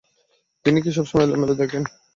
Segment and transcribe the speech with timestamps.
[0.65, 1.83] তিনি কি সবসময় এলোমেলো লেখেন?